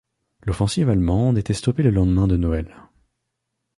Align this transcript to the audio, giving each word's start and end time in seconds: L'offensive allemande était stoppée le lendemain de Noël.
L'offensive 0.47 0.89
allemande 0.89 1.37
était 1.37 1.53
stoppée 1.53 1.83
le 1.83 1.91
lendemain 1.91 2.25
de 2.27 2.35
Noël. 2.35 2.75